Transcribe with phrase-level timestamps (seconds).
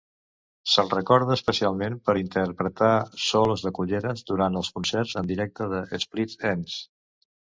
[0.75, 2.93] Se'l recorda especialment per interpretar
[3.25, 6.79] solos de culleres durant els concerts en directe de Split Enz.